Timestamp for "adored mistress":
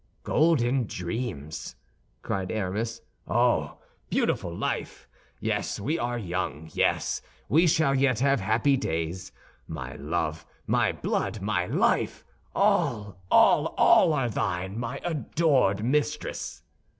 15.03-16.63